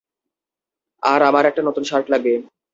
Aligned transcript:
আর 1.03 1.19
আমার 1.29 1.43
একটা 1.45 1.61
নতুন 1.67 1.83
শার্ট 1.89 2.05
লাগবে। 2.13 2.33